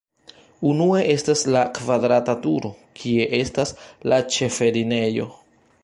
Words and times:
Unue 0.69 1.01
estas 1.15 1.43
la 1.57 1.61
kvadrata 1.79 2.35
turo, 2.47 2.73
kie 3.03 3.29
estas 3.43 3.75
la 4.13 4.21
ĉefenirejo. 4.39 5.31